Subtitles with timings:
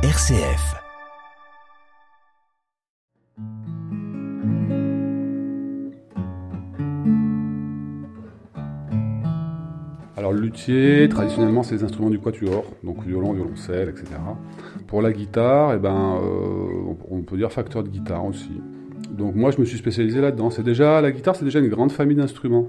[0.00, 0.76] RCF.
[10.16, 14.20] Alors le luthier, traditionnellement, c'est les instruments du quatuor, donc violon, violoncelle, etc.
[14.86, 18.52] Pour la guitare, eh ben, euh, on peut dire facteur de guitare aussi.
[19.10, 20.50] Donc moi, je me suis spécialisé là-dedans.
[20.50, 22.68] C'est déjà la guitare, c'est déjà une grande famille d'instruments.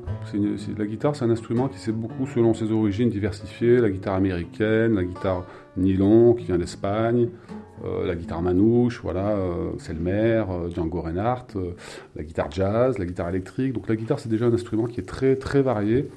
[0.77, 3.77] la guitare, c'est un instrument qui s'est beaucoup, selon ses origines, diversifié.
[3.77, 5.45] La guitare américaine, la guitare
[5.77, 7.29] nylon qui vient d'Espagne,
[7.85, 11.71] euh, la guitare manouche, voilà, euh, Selmer, euh, Django Reinhardt, euh,
[12.15, 13.73] la guitare jazz, la guitare électrique.
[13.73, 16.09] Donc la guitare, c'est déjà un instrument qui est très très varié.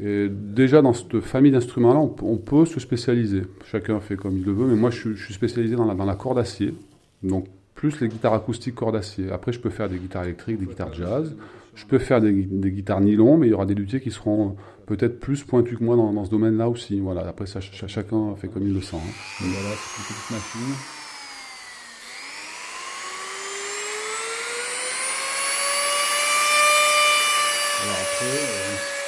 [0.00, 3.42] Et déjà dans cette famille d'instruments-là, on, peut se spécialiser.
[3.64, 6.14] Chacun fait comme il le veut, mais moi je, suis spécialisé dans la, dans la
[6.14, 6.74] corde d'acier.
[7.24, 7.46] Donc
[7.80, 9.32] plus les guitares acoustiques cordes d'acier.
[9.32, 11.34] Après, je peux faire des guitares électriques, des guitares jazz.
[11.74, 15.18] Je peux faire des, guitares nylon, mais il y aura des luthiers qui seront peut-être
[15.18, 17.00] plus pointus que moi dans, ce domaine-là aussi.
[17.00, 17.26] Voilà.
[17.26, 18.98] Après, ça, chacun fait comme il le sent.
[18.98, 19.12] Hein.
[19.40, 20.74] Voilà, c'est une petite machine.
[27.82, 29.00] Alors après, euh,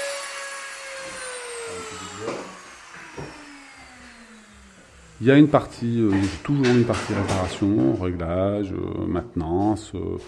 [5.23, 6.11] Il y a une partie, euh,
[6.43, 10.19] toujours une partie réparation, réglage, euh, maintenance, euh,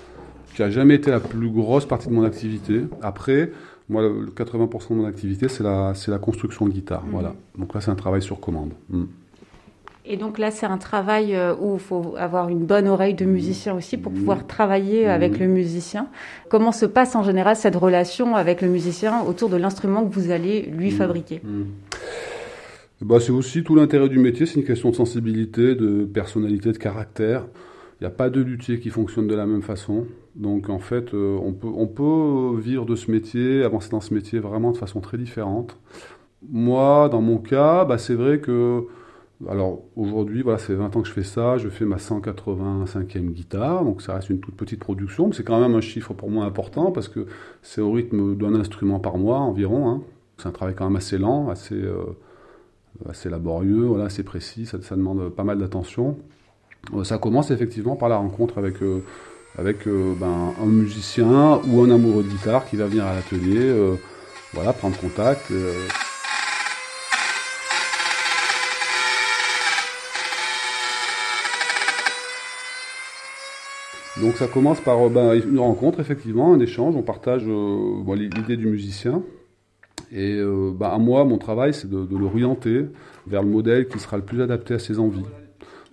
[0.55, 2.83] qui a jamais été la plus grosse partie de mon activité.
[3.03, 3.51] Après,
[3.89, 7.05] moi, le 80% de mon activité, c'est la, c'est la construction de guitare.
[7.05, 7.11] Mmh.
[7.11, 7.35] Voilà.
[7.59, 8.71] Donc là, c'est un travail sur commande.
[8.89, 9.03] Mmh.
[10.05, 13.75] Et donc là, c'est un travail où il faut avoir une bonne oreille de musicien
[13.75, 16.09] aussi pour pouvoir travailler avec le musicien.
[16.51, 20.31] Comment se passe en général cette relation avec le musicien autour de l'instrument que vous
[20.31, 21.41] allez lui fabriquer?
[23.05, 26.79] Bah, c'est aussi tout l'intérêt du métier, c'est une question de sensibilité, de personnalité, de
[26.79, 27.45] caractère.
[28.01, 30.07] Il n'y a pas de luthier qui fonctionne de la même façon.
[30.35, 34.15] Donc en fait, euh, on, peut, on peut vivre de ce métier, avancer dans ce
[34.15, 35.77] métier vraiment de façon très différente.
[36.51, 38.87] Moi, dans mon cas, bah, c'est vrai que...
[39.49, 43.85] Alors aujourd'hui, voilà, c'est 20 ans que je fais ça, je fais ma 185e guitare,
[43.85, 46.47] donc ça reste une toute petite production, mais c'est quand même un chiffre pour moi
[46.47, 47.27] important parce que
[47.61, 49.91] c'est au rythme d'un instrument par mois environ.
[49.91, 50.03] Hein.
[50.39, 51.75] C'est un travail quand même assez lent, assez...
[51.75, 52.17] Euh,
[53.09, 56.17] assez laborieux, voilà, assez précis, ça, demande pas mal d'attention.
[56.95, 59.03] Euh, ça commence effectivement par la rencontre avec, euh,
[59.59, 63.73] euh, ben, un musicien ou un amoureux de guitare qui va venir à l'atelier,
[64.53, 65.53] voilà, prendre contact.
[74.21, 79.23] Donc ça commence par ben, une rencontre, effectivement, un échange, on partage l'idée du musicien,
[80.13, 82.87] et euh, bah, à moi, mon travail, c'est de, l'orienter
[83.27, 85.25] vers le modèle qui sera le plus adapté à ses envies.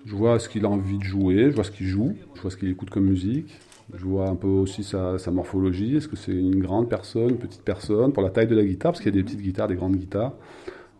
[0.06, 2.52] Je vois ce qu'il a envie de jouer, je vois ce qu'il joue, je vois
[2.52, 3.60] ce qu'il écoute comme musique,
[3.94, 5.98] je vois un peu aussi sa, morphologie.
[5.98, 8.94] Est-ce que c'est une grande personne, une petite personne, pour la taille de la guitare,
[8.94, 10.34] parce qu'il y a des petites guitares, des grandes guitares.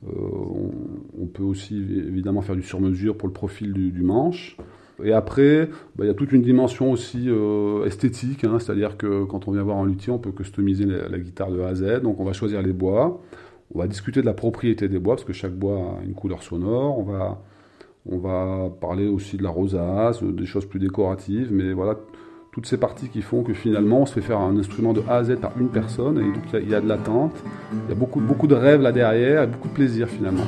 [0.08, 0.12] Euh,
[1.20, 4.58] on, peut aussi évidemment faire du sur-mesure pour le profil du manche.
[5.04, 9.24] Et après, bah, il y a toute une dimension aussi euh, esthétique, hein, c'est-à-dire que
[9.26, 12.02] quand on vient voir un luthier, on peut customiser la, guitare de A à Z.
[12.02, 13.22] Donc on va choisir les bois,
[13.74, 16.44] on va discuter de la propriété des bois, parce que chaque bois a une couleur
[16.44, 17.00] sonore.
[17.00, 17.42] On va,
[18.06, 21.96] on va parler aussi de la rosace, des choses plus décoratives, mais voilà,
[22.52, 25.18] toutes ces parties qui font que finalement on se fait faire un instrument de A
[25.18, 27.36] à Z par une personne, et donc il y, a de l'attente,
[27.86, 30.44] il y a beaucoup, beaucoup de rêves là derrière, et beaucoup de plaisir finalement.